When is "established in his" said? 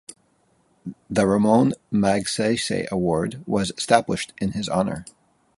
3.77-4.67